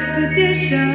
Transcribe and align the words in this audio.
Expedition. 0.00 0.88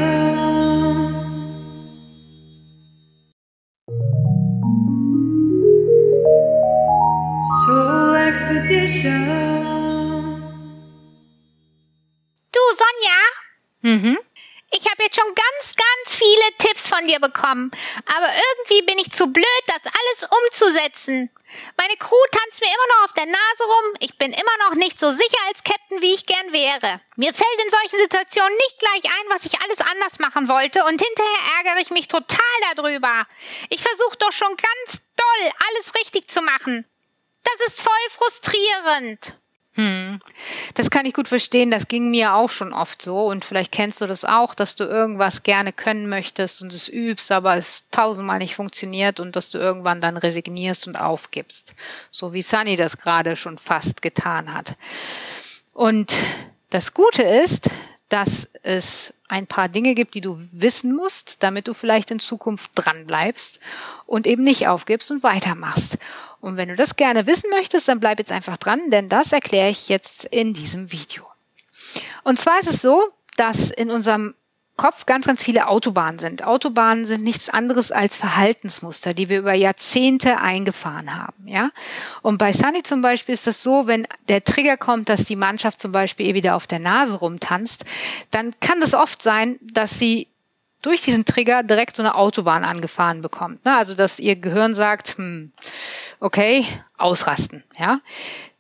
Soul 7.66 8.16
Expedition. 8.30 9.22
Du, 12.52 12.62
Sonja? 12.82 13.20
Mhm. 13.82 14.18
Ich 14.72 14.90
habe 14.90 15.04
jetzt 15.04 15.16
schon 15.16 15.34
ganz, 15.36 15.76
ganz 15.76 16.18
viele 16.18 16.58
Tipps 16.58 16.90
von 16.90 17.06
dir 17.06 17.20
bekommen. 17.20 17.72
Aber 18.06 18.28
irgendwie 18.28 18.82
bin 18.82 18.98
ich 19.00 19.12
zu 19.12 19.28
blöd, 19.28 19.64
das 19.68 19.86
alles 19.86 20.30
umzusetzen. 20.30 21.30
Meine 21.78 21.96
Crew 21.98 22.24
tanzt 22.32 22.60
mir 22.60 22.68
immer 22.68 22.96
noch 22.96 23.06
auf 23.06 23.14
der 23.14 23.28
Nase 23.28 23.64
rum. 23.64 23.96
Ich 24.00 24.18
bin 24.18 24.34
immer 24.34 24.58
noch 24.68 24.76
nicht 24.76 25.00
so 25.00 25.12
sicher 25.12 25.38
als 25.48 25.64
Captain, 25.64 26.02
wie 26.02 26.14
ich 26.14 26.26
gern 26.26 26.52
wäre. 26.52 27.00
Mir 27.16 27.34
fällt 27.34 27.64
in 27.64 27.72
solchen 27.72 28.00
Situationen 28.00 28.58
nicht 28.58 28.80
gleich 28.80 29.06
ein, 29.06 29.30
was 29.30 29.46
ich 29.46 29.62
alles 29.62 29.80
anders 29.80 30.20
machen 30.20 30.50
wollte. 30.50 30.84
Und 30.84 31.02
hinterher 31.02 31.58
ärgere 31.58 31.82
ich 31.82 31.92
mich 31.92 32.08
total 32.08 32.40
darüber. 32.76 33.26
Ich 33.70 33.82
versuche 33.82 34.18
doch 34.18 34.34
schon 34.34 34.58
ganz 34.58 35.02
doll, 35.16 35.52
alles 35.70 35.96
richtig 35.96 36.28
zu 36.30 36.42
machen. 36.42 36.86
Das 37.44 37.68
ist 37.68 37.82
voll 37.82 37.94
frustrierend. 38.10 39.38
Hm. 39.76 40.22
Das 40.74 40.90
kann 40.90 41.06
ich 41.06 41.14
gut 41.14 41.28
verstehen. 41.28 41.70
Das 41.70 41.88
ging 41.88 42.10
mir 42.10 42.34
auch 42.34 42.50
schon 42.50 42.72
oft 42.72 43.02
so. 43.02 43.26
Und 43.26 43.44
vielleicht 43.44 43.74
kennst 43.74 44.00
du 44.00 44.08
das 44.08 44.24
auch, 44.24 44.56
dass 44.56 44.76
du 44.76 44.86
irgendwas 44.86 45.44
gerne 45.44 45.74
können 45.74 46.08
möchtest 46.08 46.62
und 46.62 46.74
es 46.74 46.88
übst, 46.88 47.32
aber 47.32 47.58
es 47.58 47.84
tausendmal 47.92 48.40
nicht 48.40 48.56
funktioniert 48.56 49.20
und 49.20 49.36
dass 49.36 49.50
du 49.50 49.58
irgendwann 49.58 50.00
dann 50.00 50.16
resignierst 50.16 50.88
und 50.88 50.96
aufgibst. 50.96 51.76
So 52.10 52.34
wie 52.34 52.42
Sunny 52.42 52.78
das 52.78 52.98
gerade 52.98 53.36
schon 53.36 53.58
fast 53.58 54.02
getan 54.02 54.54
hat. 54.54 54.76
Und 55.74 56.14
das 56.70 56.94
Gute 56.94 57.24
ist, 57.24 57.70
dass 58.10 58.48
es 58.64 59.14
ein 59.28 59.48
paar 59.48 59.70
Dinge 59.70 59.96
gibt, 59.96 60.14
die 60.14 60.22
du 60.22 60.40
wissen 60.52 60.96
musst, 60.96 61.42
damit 61.42 61.68
du 61.68 61.74
vielleicht 61.74 62.12
in 62.12 62.20
Zukunft 62.20 62.72
dran 62.76 63.08
bleibst 63.08 63.60
und 64.06 64.28
eben 64.28 64.44
nicht 64.44 64.68
aufgibst 64.68 65.10
und 65.10 65.24
weitermachst. 65.24 65.98
Und 66.40 66.58
wenn 66.58 66.70
du 66.70 66.76
das 66.76 66.96
gerne 66.96 67.26
wissen 67.26 67.50
möchtest, 67.50 67.88
dann 67.88 68.00
bleib 68.00 68.20
jetzt 68.20 68.32
einfach 68.32 68.58
dran, 68.58 68.92
denn 68.92 69.10
das 69.10 69.32
erkläre 69.32 69.70
ich 69.70 69.90
jetzt 69.90 70.26
in 70.26 70.54
diesem 70.54 70.92
Video. 70.92 71.26
Und 72.24 72.40
zwar 72.40 72.60
ist 72.60 72.70
es 72.70 72.82
so, 72.82 73.04
dass 73.36 73.72
in 73.72 73.90
unserem 73.90 74.36
Kopf 74.78 75.06
ganz, 75.06 75.26
ganz 75.26 75.42
viele 75.42 75.68
Autobahnen 75.68 76.20
sind. 76.20 76.44
Autobahnen 76.44 77.06
sind 77.06 77.24
nichts 77.24 77.50
anderes 77.50 77.92
als 77.92 78.18
Verhaltensmuster, 78.18 79.14
die 79.14 79.30
wir 79.30 79.40
über 79.40 79.54
Jahrzehnte 79.54 80.38
eingefahren 80.38 81.16
haben, 81.16 81.48
ja. 81.48 81.70
Und 82.22 82.38
bei 82.38 82.52
Sunny 82.52 82.84
zum 82.84 83.02
Beispiel 83.02 83.36
ist 83.36 83.48
das 83.48 83.64
so, 83.64 83.88
wenn 83.88 84.06
der 84.28 84.44
Trigger 84.44 84.76
kommt, 84.76 85.08
dass 85.08 85.24
die 85.24 85.38
Mannschaft 85.38 85.80
zum 85.80 85.92
Beispiel 85.92 86.28
ihr 86.28 86.34
wieder 86.34 86.56
auf 86.56 86.68
der 86.68 86.80
Nase 86.80 87.18
rumtanzt, 87.18 87.86
dann 88.32 88.52
kann 88.60 88.82
das 88.82 88.94
oft 88.94 89.22
sein, 89.22 89.60
dass 89.62 89.98
sie 89.98 90.28
durch 90.82 91.02
diesen 91.02 91.26
Trigger 91.26 91.64
direkt 91.64 91.96
so 91.96 92.04
eine 92.04 92.16
Autobahn 92.16 92.64
angefahren 92.64 93.22
bekommt. 93.22 93.66
Ne? 93.66 93.76
Also 93.76 93.96
dass 93.96 94.20
ihr 94.20 94.36
Gehirn 94.36 94.76
sagt, 94.76 95.18
hm, 95.18 95.52
okay, 96.20 96.66
ausrasten. 96.98 97.64
Ja. 97.78 98.02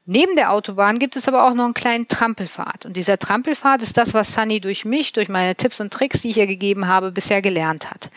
Neben 0.08 0.36
der 0.36 0.52
Autobahn 0.52 1.00
gibt 1.00 1.16
es 1.16 1.28
aber 1.28 1.46
auch 1.46 1.54
noch 1.56 1.66
einen 1.66 1.74
kleinen 1.74 2.08
Trampelpfad. 2.08 2.86
Und 2.86 2.96
dieser 2.96 3.18
Trampelpfad 3.18 3.82
ist 3.82 3.98
das, 3.98 4.14
was 4.14 4.34
Sunny 4.34 4.62
durch 4.62 4.86
mich, 4.86 5.14
durch 5.14 5.30
meine 5.30 5.56
Tipps 5.56 5.82
und 5.82 5.92
Tricks, 5.92 6.22
die 6.22 6.30
ich 6.30 6.38
ihr 6.38 6.46
gegeben 6.48 6.88
habe, 6.88 7.12
bisher 7.12 7.42
gelernt 7.42 7.90
hat. 7.90 8.10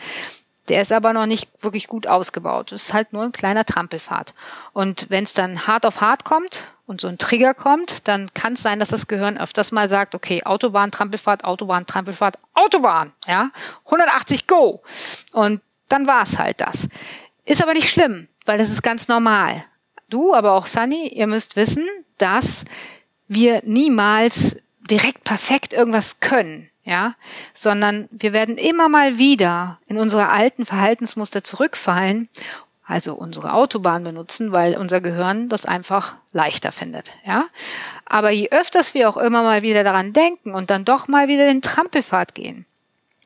Der 0.67 0.83
ist 0.83 0.91
aber 0.91 1.13
noch 1.13 1.25
nicht 1.25 1.49
wirklich 1.61 1.87
gut 1.87 2.05
ausgebaut. 2.05 2.71
Es 2.71 2.83
ist 2.83 2.93
halt 2.93 3.11
nur 3.11 3.23
ein 3.23 3.31
kleiner 3.31 3.65
Trampelpfad. 3.65 4.35
Und 4.71 5.09
wenn 5.09 5.23
es 5.23 5.33
dann 5.33 5.65
hart 5.65 5.83
auf 5.83 5.99
hart 5.99 6.25
kommt 6.25 6.63
und 6.85 7.01
so 7.01 7.07
ein 7.07 7.17
Trigger 7.17 7.55
kommt, 7.55 8.07
dann 8.07 8.31
kann 8.35 8.53
es 8.53 8.61
sein, 8.61 8.79
dass 8.79 8.89
das 8.89 9.07
Gehirn 9.07 9.39
öfters 9.39 9.71
mal 9.71 9.89
sagt, 9.89 10.13
okay, 10.13 10.43
Autobahn, 10.43 10.91
Trampelfahrt, 10.91 11.43
Autobahn, 11.43 11.87
Trampelfahrt, 11.87 12.37
Autobahn, 12.53 13.13
ja, 13.25 13.49
180 13.85 14.45
Go. 14.45 14.83
Und 15.31 15.61
dann 15.87 16.05
war 16.05 16.21
es 16.21 16.37
halt 16.37 16.61
das. 16.61 16.87
Ist 17.45 17.63
aber 17.63 17.73
nicht 17.73 17.89
schlimm, 17.89 18.27
weil 18.45 18.59
das 18.59 18.69
ist 18.69 18.83
ganz 18.83 19.07
normal. 19.07 19.65
Du, 20.09 20.33
aber 20.33 20.53
auch 20.53 20.65
Sunny, 20.65 21.07
ihr 21.07 21.27
müsst 21.27 21.55
wissen, 21.55 21.85
dass 22.17 22.65
wir 23.27 23.61
niemals 23.65 24.57
direkt 24.89 25.23
perfekt 25.23 25.73
irgendwas 25.73 26.19
können 26.19 26.69
ja, 26.89 27.13
sondern 27.53 28.09
wir 28.09 28.33
werden 28.33 28.57
immer 28.57 28.89
mal 28.89 29.19
wieder 29.19 29.79
in 29.85 29.99
unsere 29.99 30.29
alten 30.29 30.65
Verhaltensmuster 30.65 31.43
zurückfallen, 31.43 32.29
also 32.83 33.13
unsere 33.13 33.53
Autobahn 33.53 34.03
benutzen, 34.03 34.51
weil 34.51 34.75
unser 34.75 34.99
Gehirn 34.99 35.49
das 35.49 35.65
einfach 35.65 36.15
leichter 36.33 36.71
findet, 36.71 37.11
ja. 37.23 37.45
Aber 38.05 38.31
je 38.31 38.49
öfters 38.49 38.95
wir 38.95 39.07
auch 39.07 39.17
immer 39.17 39.43
mal 39.43 39.61
wieder 39.61 39.83
daran 39.83 40.13
denken 40.13 40.55
und 40.55 40.71
dann 40.71 40.83
doch 40.83 41.07
mal 41.07 41.27
wieder 41.27 41.45
den 41.45 41.61
Trampelpfad 41.61 42.33
gehen, 42.33 42.65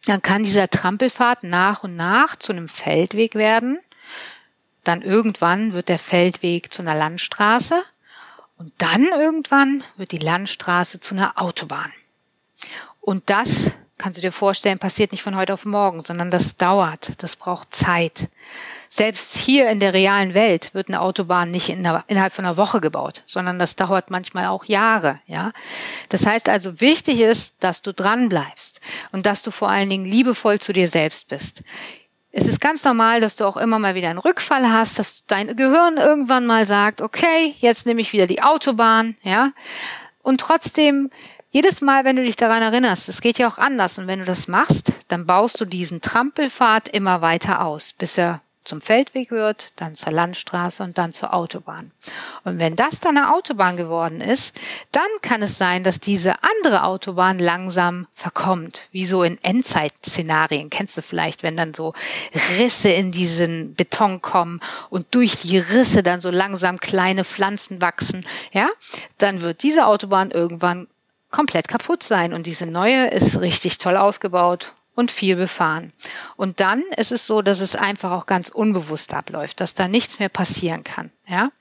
dann 0.07 0.21
kann 0.21 0.43
dieser 0.43 0.69
Trampelpfad 0.69 1.43
nach 1.43 1.85
und 1.85 1.95
nach 1.95 2.35
zu 2.35 2.51
einem 2.51 2.67
Feldweg 2.67 3.35
werden. 3.35 3.79
Dann 4.83 5.01
irgendwann 5.01 5.73
wird 5.73 5.89
der 5.89 5.99
Feldweg 5.99 6.73
zu 6.73 6.81
einer 6.81 6.95
Landstraße 6.95 7.81
und 8.57 8.73
dann 8.77 9.03
irgendwann 9.03 9.83
wird 9.97 10.11
die 10.11 10.17
Landstraße 10.17 10.99
zu 10.99 11.15
einer 11.15 11.41
Autobahn. 11.41 11.91
Und 13.01 13.29
das, 13.29 13.71
kannst 13.97 14.17
du 14.17 14.21
dir 14.21 14.31
vorstellen, 14.31 14.79
passiert 14.79 15.11
nicht 15.11 15.23
von 15.23 15.35
heute 15.35 15.53
auf 15.53 15.65
morgen, 15.65 16.03
sondern 16.03 16.31
das 16.31 16.55
dauert, 16.55 17.11
das 17.21 17.35
braucht 17.35 17.75
Zeit. 17.75 18.29
Selbst 18.89 19.35
hier 19.35 19.69
in 19.69 19.79
der 19.79 19.93
realen 19.93 20.33
Welt 20.33 20.73
wird 20.73 20.87
eine 20.87 21.01
Autobahn 21.01 21.51
nicht 21.51 21.69
innerhalb 21.69 22.33
von 22.33 22.45
einer 22.45 22.57
Woche 22.57 22.79
gebaut, 22.79 23.23
sondern 23.25 23.59
das 23.59 23.75
dauert 23.75 24.11
manchmal 24.11 24.47
auch 24.47 24.65
Jahre, 24.65 25.19
ja. 25.25 25.51
Das 26.09 26.25
heißt 26.25 26.47
also, 26.47 26.79
wichtig 26.79 27.19
ist, 27.19 27.55
dass 27.59 27.81
du 27.81 27.91
dran 27.91 28.29
bleibst 28.29 28.81
und 29.11 29.25
dass 29.25 29.41
du 29.41 29.51
vor 29.51 29.69
allen 29.69 29.89
Dingen 29.89 30.05
liebevoll 30.05 30.59
zu 30.59 30.73
dir 30.73 30.87
selbst 30.87 31.27
bist. 31.27 31.63
Es 32.35 32.47
ist 32.47 32.59
ganz 32.59 32.83
normal, 32.83 33.21
dass 33.21 33.35
du 33.35 33.45
auch 33.45 33.57
immer 33.57 33.77
mal 33.77 33.93
wieder 33.93 34.09
einen 34.09 34.17
Rückfall 34.17 34.67
hast, 34.71 34.97
dass 34.97 35.23
dein 35.27 35.55
Gehirn 35.55 35.97
irgendwann 35.97 36.47
mal 36.47 36.65
sagt, 36.65 36.99
okay, 36.99 37.53
jetzt 37.59 37.85
nehme 37.85 38.01
ich 38.01 38.11
wieder 38.11 38.25
die 38.25 38.41
Autobahn, 38.41 39.15
ja. 39.21 39.51
Und 40.23 40.41
trotzdem 40.41 41.11
jedes 41.51 41.81
Mal, 41.81 42.05
wenn 42.05 42.15
du 42.15 42.23
dich 42.23 42.35
daran 42.35 42.63
erinnerst, 42.63 43.07
es 43.07 43.21
geht 43.21 43.37
ja 43.37 43.47
auch 43.47 43.59
anders. 43.59 43.99
Und 43.99 44.07
wenn 44.07 44.17
du 44.17 44.25
das 44.25 44.47
machst, 44.47 44.93
dann 45.09 45.27
baust 45.27 45.61
du 45.61 45.65
diesen 45.65 46.01
Trampelpfad 46.01 46.87
immer 46.87 47.21
weiter 47.21 47.63
aus, 47.63 47.93
bis 47.93 48.17
er 48.17 48.41
zum 48.63 48.81
Feldweg 48.81 49.31
wird, 49.31 49.73
dann 49.75 49.95
zur 49.95 50.13
Landstraße 50.13 50.83
und 50.83 50.97
dann 50.97 51.11
zur 51.11 51.33
Autobahn. 51.33 51.91
Und 52.43 52.59
wenn 52.59 52.75
das 52.75 52.99
dann 52.99 53.17
eine 53.17 53.33
Autobahn 53.33 53.77
geworden 53.77 54.21
ist, 54.21 54.53
dann 54.91 55.03
kann 55.21 55.41
es 55.41 55.57
sein, 55.57 55.83
dass 55.83 55.99
diese 55.99 56.35
andere 56.43 56.83
Autobahn 56.83 57.39
langsam 57.39 58.07
verkommt, 58.13 58.81
wie 58.91 59.05
so 59.05 59.23
in 59.23 59.37
Endzeitszenarien. 59.43 60.69
Kennst 60.69 60.97
du 60.97 61.01
vielleicht, 61.01 61.43
wenn 61.43 61.57
dann 61.57 61.73
so 61.73 61.93
Risse 62.57 62.89
in 62.89 63.11
diesen 63.11 63.75
Beton 63.75 64.21
kommen 64.21 64.61
und 64.89 65.07
durch 65.11 65.37
die 65.39 65.57
Risse 65.57 66.03
dann 66.03 66.21
so 66.21 66.29
langsam 66.29 66.79
kleine 66.79 67.23
Pflanzen 67.25 67.81
wachsen, 67.81 68.25
ja? 68.51 68.69
Dann 69.17 69.41
wird 69.41 69.63
diese 69.63 69.87
Autobahn 69.87 70.31
irgendwann 70.31 70.87
komplett 71.31 71.67
kaputt 71.67 72.03
sein 72.03 72.31
und 72.33 72.45
diese 72.45 72.65
neue 72.65 73.07
ist 73.07 73.41
richtig 73.41 73.77
toll 73.77 73.97
ausgebaut 73.97 74.73
und 74.95 75.11
viel 75.11 75.35
befahren. 75.35 75.93
Und 76.35 76.59
dann 76.59 76.83
ist 76.97 77.11
es 77.11 77.25
so, 77.25 77.41
dass 77.41 77.59
es 77.59 77.75
einfach 77.75 78.11
auch 78.11 78.25
ganz 78.25 78.49
unbewusst 78.49 79.13
abläuft, 79.13 79.59
dass 79.59 79.73
da 79.73 79.87
nichts 79.87 80.19
mehr 80.19 80.29
passieren 80.29 80.83
kann. 80.83 81.11
Ja? 81.27 81.51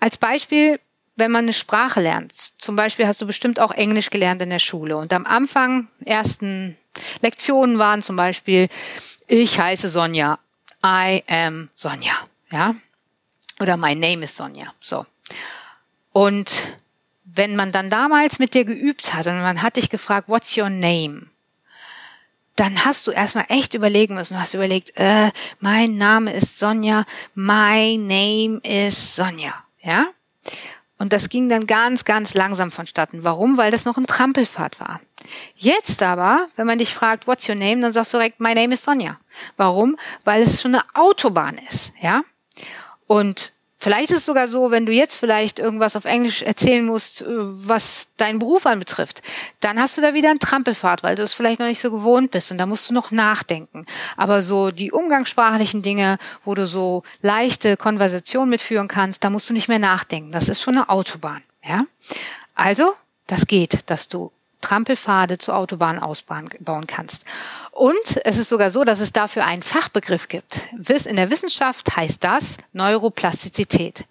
Als 0.00 0.16
Beispiel, 0.16 0.80
wenn 1.16 1.30
man 1.30 1.44
eine 1.44 1.52
Sprache 1.52 2.00
lernt, 2.00 2.32
zum 2.58 2.76
Beispiel 2.76 3.06
hast 3.06 3.20
du 3.22 3.26
bestimmt 3.26 3.60
auch 3.60 3.70
Englisch 3.70 4.10
gelernt 4.10 4.42
in 4.42 4.50
der 4.50 4.58
Schule 4.58 4.96
und 4.96 5.12
am 5.12 5.26
Anfang 5.26 5.88
ersten 6.04 6.76
Lektionen 7.22 7.78
waren 7.78 8.02
zum 8.02 8.16
Beispiel, 8.16 8.68
ich 9.26 9.58
heiße 9.58 9.88
Sonja, 9.88 10.38
I 10.84 11.22
am 11.28 11.70
Sonja, 11.74 12.14
ja, 12.50 12.74
oder 13.60 13.76
my 13.76 13.94
name 13.94 14.24
is 14.24 14.36
Sonja, 14.36 14.74
so. 14.80 15.06
Und 16.12 16.50
wenn 17.24 17.56
man 17.56 17.72
dann 17.72 17.90
damals 17.90 18.38
mit 18.38 18.54
dir 18.54 18.64
geübt 18.64 19.14
hat 19.14 19.26
und 19.26 19.40
man 19.40 19.62
hat 19.62 19.76
dich 19.76 19.90
gefragt, 19.90 20.28
what's 20.28 20.56
your 20.56 20.70
name? 20.70 21.26
Dann 22.56 22.84
hast 22.84 23.06
du 23.06 23.10
erstmal 23.10 23.46
echt 23.48 23.74
überlegen 23.74 24.14
müssen. 24.14 24.34
Du 24.34 24.40
hast 24.40 24.54
überlegt, 24.54 24.92
äh, 24.96 25.30
mein 25.60 25.96
Name 25.96 26.32
ist 26.32 26.58
Sonja, 26.58 27.04
my 27.34 27.96
name 27.96 28.60
is 28.62 29.16
Sonja, 29.16 29.54
ja? 29.80 30.06
Und 30.98 31.12
das 31.12 31.28
ging 31.28 31.48
dann 31.48 31.66
ganz, 31.66 32.04
ganz 32.04 32.34
langsam 32.34 32.70
vonstatten. 32.70 33.24
Warum? 33.24 33.56
Weil 33.56 33.72
das 33.72 33.84
noch 33.84 33.96
ein 33.96 34.06
Trampelfahrt 34.06 34.78
war. 34.78 35.00
Jetzt 35.56 36.02
aber, 36.02 36.48
wenn 36.56 36.66
man 36.66 36.78
dich 36.78 36.94
fragt, 36.94 37.26
what's 37.26 37.48
your 37.48 37.56
name, 37.56 37.80
dann 37.80 37.92
sagst 37.92 38.12
du 38.12 38.18
direkt, 38.18 38.40
my 38.40 38.54
name 38.54 38.74
is 38.74 38.84
Sonja. 38.84 39.18
Warum? 39.56 39.96
Weil 40.22 40.42
es 40.42 40.62
schon 40.62 40.74
eine 40.74 40.84
Autobahn 40.94 41.58
ist, 41.68 41.92
ja? 42.00 42.22
Und 43.06 43.53
Vielleicht 43.84 44.12
ist 44.12 44.20
es 44.20 44.24
sogar 44.24 44.48
so, 44.48 44.70
wenn 44.70 44.86
du 44.86 44.92
jetzt 44.92 45.14
vielleicht 45.14 45.58
irgendwas 45.58 45.94
auf 45.94 46.06
Englisch 46.06 46.40
erzählen 46.40 46.86
musst, 46.86 47.20
äh, 47.20 47.26
was 47.28 48.08
deinen 48.16 48.38
Beruf 48.38 48.64
anbetrifft, 48.64 49.20
dann 49.60 49.78
hast 49.78 49.98
du 49.98 50.00
da 50.00 50.14
wieder 50.14 50.30
einen 50.30 50.38
Trampelfahrt, 50.38 51.02
weil 51.02 51.16
du 51.16 51.22
es 51.22 51.34
vielleicht 51.34 51.60
noch 51.60 51.66
nicht 51.66 51.82
so 51.82 51.90
gewohnt 51.90 52.30
bist 52.30 52.50
und 52.50 52.56
da 52.56 52.64
musst 52.64 52.88
du 52.88 52.94
noch 52.94 53.10
nachdenken. 53.10 53.84
Aber 54.16 54.40
so 54.40 54.70
die 54.70 54.90
umgangssprachlichen 54.90 55.82
Dinge, 55.82 56.16
wo 56.46 56.54
du 56.54 56.66
so 56.66 57.02
leichte 57.20 57.76
Konversation 57.76 58.48
mitführen 58.48 58.88
kannst, 58.88 59.22
da 59.22 59.28
musst 59.28 59.50
du 59.50 59.52
nicht 59.52 59.68
mehr 59.68 59.78
nachdenken. 59.78 60.32
Das 60.32 60.48
ist 60.48 60.62
schon 60.62 60.76
eine 60.76 60.88
Autobahn, 60.88 61.42
ja? 61.62 61.82
Also, 62.54 62.94
das 63.26 63.46
geht, 63.46 63.90
dass 63.90 64.08
du 64.08 64.32
Trampelpfade 64.64 65.36
zur 65.38 65.56
Autobahn 65.56 65.98
ausbauen 65.98 66.48
kannst. 66.86 67.24
Und 67.70 68.20
es 68.24 68.38
ist 68.38 68.48
sogar 68.48 68.70
so, 68.70 68.84
dass 68.84 69.00
es 69.00 69.12
dafür 69.12 69.44
einen 69.44 69.62
Fachbegriff 69.62 70.28
gibt. 70.28 70.60
In 70.72 71.16
der 71.16 71.30
Wissenschaft 71.30 71.96
heißt 71.96 72.24
das 72.24 72.56
Neuroplastizität. 72.72 74.04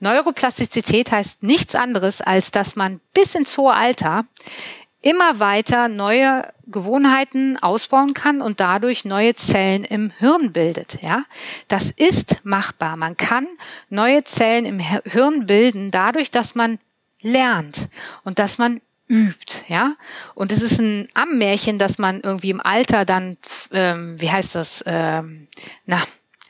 Neuroplastizität 0.00 1.10
heißt 1.10 1.42
nichts 1.42 1.74
anderes, 1.74 2.20
als 2.20 2.50
dass 2.50 2.76
man 2.76 3.00
bis 3.14 3.34
ins 3.34 3.56
hohe 3.56 3.72
Alter 3.72 4.26
immer 5.00 5.38
weiter 5.38 5.88
neue 5.88 6.52
Gewohnheiten 6.66 7.58
ausbauen 7.62 8.14
kann 8.14 8.42
und 8.42 8.60
dadurch 8.60 9.04
neue 9.04 9.34
Zellen 9.34 9.84
im 9.84 10.10
Hirn 10.18 10.52
bildet. 10.52 11.00
Ja, 11.02 11.24
das 11.68 11.90
ist 11.90 12.38
machbar. 12.42 12.96
Man 12.96 13.16
kann 13.16 13.46
neue 13.90 14.24
Zellen 14.24 14.64
im 14.66 14.78
Hirn 14.80 15.46
bilden 15.46 15.90
dadurch, 15.90 16.30
dass 16.30 16.54
man 16.54 16.78
lernt 17.20 17.88
und 18.24 18.38
dass 18.38 18.58
man 18.58 18.80
übt, 19.08 19.64
ja. 19.68 19.96
Und 20.34 20.52
es 20.52 20.62
ist 20.62 20.78
ein 20.78 21.08
Ammärchen, 21.14 21.78
dass 21.78 21.98
man 21.98 22.20
irgendwie 22.20 22.50
im 22.50 22.60
Alter 22.60 23.04
dann, 23.04 23.36
ähm, 23.72 24.20
wie 24.20 24.30
heißt 24.30 24.54
das, 24.54 24.82
ähm, 24.86 25.48
na, 25.86 26.02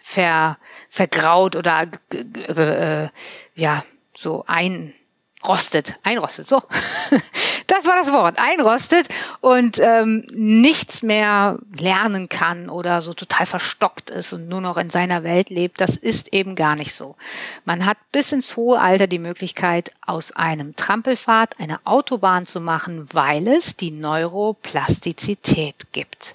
ver, 0.02 0.58
vergraut 0.90 1.56
oder 1.56 1.88
äh, 2.12 3.08
ja 3.54 3.84
so 4.16 4.44
einrostet, 4.46 5.98
einrostet, 6.02 6.46
so. 6.46 6.62
Das 7.66 7.86
war 7.86 7.96
das 7.96 8.12
Wort, 8.12 8.38
einrostet 8.38 9.08
und 9.40 9.78
ähm, 9.78 10.26
nichts 10.32 11.02
mehr 11.02 11.58
lernen 11.76 12.28
kann 12.28 12.68
oder 12.68 13.02
so 13.02 13.14
total 13.14 13.46
verstockt 13.46 14.10
ist 14.10 14.32
und 14.32 14.48
nur 14.48 14.60
noch 14.60 14.76
in 14.76 14.90
seiner 14.90 15.22
Welt 15.22 15.50
lebt. 15.50 15.80
Das 15.80 15.96
ist 15.96 16.32
eben 16.32 16.54
gar 16.54 16.76
nicht 16.76 16.94
so. 16.94 17.16
Man 17.64 17.86
hat 17.86 17.98
bis 18.12 18.32
ins 18.32 18.56
hohe 18.56 18.80
Alter 18.80 19.06
die 19.06 19.18
Möglichkeit, 19.18 19.90
aus 20.06 20.32
einem 20.32 20.76
Trampelpfad 20.76 21.58
eine 21.58 21.80
Autobahn 21.84 22.46
zu 22.46 22.60
machen, 22.60 23.08
weil 23.12 23.48
es 23.48 23.76
die 23.76 23.90
Neuroplastizität 23.90 25.92
gibt. 25.92 26.34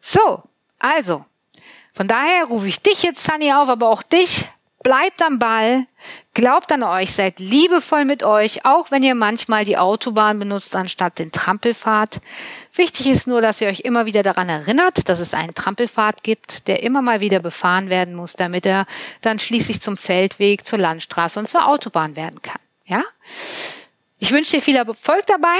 So, 0.00 0.42
also, 0.78 1.24
von 1.94 2.08
daher 2.08 2.44
rufe 2.44 2.66
ich 2.66 2.80
dich 2.80 3.02
jetzt, 3.02 3.24
Sunny, 3.24 3.52
auf, 3.52 3.68
aber 3.68 3.88
auch 3.88 4.02
dich. 4.02 4.46
Bleibt 4.84 5.22
am 5.22 5.38
Ball, 5.38 5.86
glaubt 6.34 6.70
an 6.70 6.82
euch, 6.82 7.14
seid 7.14 7.38
liebevoll 7.38 8.04
mit 8.04 8.22
euch, 8.22 8.66
auch 8.66 8.90
wenn 8.90 9.02
ihr 9.02 9.14
manchmal 9.14 9.64
die 9.64 9.78
Autobahn 9.78 10.38
benutzt 10.38 10.76
anstatt 10.76 11.18
den 11.18 11.32
Trampelpfad. 11.32 12.20
Wichtig 12.74 13.06
ist 13.06 13.26
nur, 13.26 13.40
dass 13.40 13.62
ihr 13.62 13.68
euch 13.68 13.80
immer 13.80 14.04
wieder 14.04 14.22
daran 14.22 14.50
erinnert, 14.50 15.08
dass 15.08 15.20
es 15.20 15.32
einen 15.32 15.54
Trampelpfad 15.54 16.22
gibt, 16.22 16.68
der 16.68 16.82
immer 16.82 17.00
mal 17.00 17.20
wieder 17.20 17.40
befahren 17.40 17.88
werden 17.88 18.14
muss, 18.14 18.34
damit 18.34 18.66
er 18.66 18.84
dann 19.22 19.38
schließlich 19.38 19.80
zum 19.80 19.96
Feldweg, 19.96 20.66
zur 20.66 20.78
Landstraße 20.78 21.38
und 21.38 21.48
zur 21.48 21.66
Autobahn 21.66 22.14
werden 22.14 22.42
kann. 22.42 22.60
Ja? 22.84 23.02
Ich 24.18 24.32
wünsche 24.32 24.56
dir 24.56 24.62
viel 24.62 24.76
Erfolg 24.76 25.24
dabei 25.24 25.56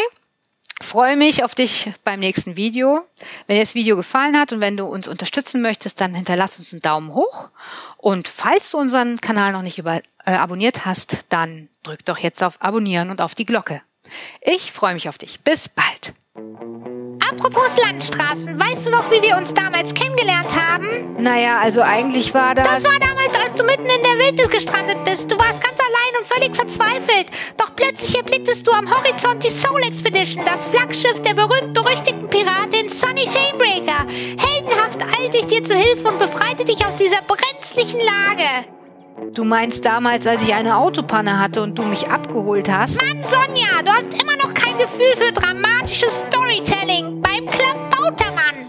freue 0.83 1.17
mich 1.17 1.45
auf 1.45 1.55
dich 1.55 1.93
beim 2.05 2.21
nächsten 2.21 2.57
Video. 2.57 3.07
Wenn 3.47 3.57
dir 3.57 3.63
das 3.63 3.75
Video 3.75 3.97
gefallen 3.97 4.39
hat 4.39 4.53
und 4.53 4.61
wenn 4.61 4.77
du 4.77 4.85
uns 4.85 5.09
unterstützen 5.09 5.63
möchtest, 5.63 6.01
dann 6.01 6.15
hinterlass 6.15 6.59
uns 6.59 6.73
einen 6.73 6.83
Daumen 6.83 7.15
hoch. 7.15 7.51
Und 7.97 8.29
falls 8.29 8.71
du 8.71 8.79
unseren 8.79 9.21
Kanal 9.21 9.53
noch 9.53 9.63
nicht 9.63 9.79
über, 9.79 10.01
äh, 10.25 10.33
abonniert 10.33 10.85
hast, 10.85 11.19
dann 11.29 11.69
drück 11.83 12.05
doch 12.05 12.19
jetzt 12.19 12.43
auf 12.43 12.61
Abonnieren 12.61 13.11
und 13.11 13.21
auf 13.21 13.35
die 13.35 13.47
Glocke. 13.47 13.83
Ich 14.41 14.73
freue 14.73 14.95
mich 14.95 15.09
auf 15.09 15.19
dich. 15.19 15.41
Bis 15.41 15.69
bald. 15.69 16.15
Apropos 17.65 17.83
Landstraßen, 17.83 18.61
weißt 18.61 18.87
du 18.87 18.91
noch, 18.91 19.11
wie 19.11 19.23
wir 19.23 19.39
uns 19.39 19.55
damals 19.55 19.95
kennengelernt 19.95 20.55
haben? 20.55 21.17
Naja, 21.19 21.61
also 21.63 21.81
eigentlich 21.81 22.35
war 22.35 22.55
das. 22.55 22.67
Das 22.67 22.85
war 22.85 22.99
damals, 22.99 23.35
als 23.35 23.55
du 23.57 23.65
mitten 23.65 23.87
in 23.87 24.03
der 24.03 24.19
Wildnis 24.19 24.51
gestrandet 24.51 25.03
bist. 25.05 25.31
Du 25.31 25.39
warst 25.39 25.63
ganz 25.63 25.79
allein 25.79 26.19
und 26.19 26.27
völlig 26.27 26.55
verzweifelt. 26.55 27.31
Doch 27.57 27.75
plötzlich 27.75 28.17
erblicktest 28.17 28.67
du 28.67 28.73
am 28.73 28.95
Horizont 28.95 29.43
die 29.43 29.49
Soul 29.49 29.81
Expedition, 29.83 30.45
das 30.45 30.63
Flaggschiff 30.67 31.23
der 31.23 31.33
berühmt-berüchtigten 31.33 32.29
Piratin 32.29 32.91
Sunny 32.91 33.25
Chainbreaker. 33.25 34.07
Heldenhaft 34.11 35.01
eilte 35.19 35.39
ich 35.39 35.47
dir 35.47 35.65
zu 35.65 35.75
Hilfe 35.75 36.09
und 36.09 36.19
befreite 36.19 36.65
dich 36.65 36.85
aus 36.85 36.97
dieser 36.97 37.23
brenzlichen 37.23 38.01
Lage. 38.01 38.67
Du 39.33 39.45
meinst 39.45 39.85
damals, 39.85 40.27
als 40.27 40.43
ich 40.43 40.55
eine 40.55 40.77
Autopanne 40.77 41.39
hatte 41.39 41.63
und 41.63 41.77
du 41.77 41.83
mich 41.83 42.09
abgeholt 42.09 42.69
hast? 42.69 43.01
Mann, 43.01 43.23
Sonja, 43.23 43.83
du 43.85 43.91
hast 43.91 44.23
immer 44.23 44.37
noch 44.37 44.55
kein 44.55 44.77
Gefühl 44.77 45.13
für 45.17 45.33
dramatisches 45.33 46.25
Storytelling 46.29 47.21
beim 47.21 47.47
Klabautermann. 47.47 48.64